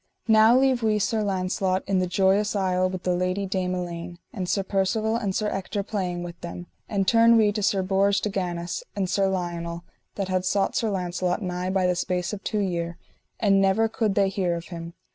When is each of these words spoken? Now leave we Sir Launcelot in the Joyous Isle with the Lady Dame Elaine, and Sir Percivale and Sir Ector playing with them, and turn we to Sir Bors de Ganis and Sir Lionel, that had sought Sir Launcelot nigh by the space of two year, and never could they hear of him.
Now 0.27 0.57
leave 0.57 0.81
we 0.81 0.97
Sir 0.97 1.21
Launcelot 1.21 1.83
in 1.85 1.99
the 1.99 2.07
Joyous 2.07 2.55
Isle 2.55 2.89
with 2.89 3.03
the 3.03 3.13
Lady 3.13 3.45
Dame 3.45 3.75
Elaine, 3.75 4.17
and 4.33 4.49
Sir 4.49 4.63
Percivale 4.63 5.15
and 5.17 5.35
Sir 5.35 5.47
Ector 5.49 5.83
playing 5.83 6.23
with 6.23 6.41
them, 6.41 6.65
and 6.89 7.07
turn 7.07 7.37
we 7.37 7.51
to 7.51 7.61
Sir 7.61 7.83
Bors 7.83 8.19
de 8.19 8.29
Ganis 8.31 8.83
and 8.95 9.07
Sir 9.07 9.29
Lionel, 9.29 9.83
that 10.15 10.27
had 10.27 10.43
sought 10.43 10.75
Sir 10.75 10.89
Launcelot 10.89 11.43
nigh 11.43 11.69
by 11.69 11.85
the 11.85 11.93
space 11.95 12.33
of 12.33 12.43
two 12.43 12.61
year, 12.61 12.97
and 13.39 13.61
never 13.61 13.87
could 13.87 14.15
they 14.15 14.29
hear 14.29 14.55
of 14.55 14.69
him. 14.69 14.95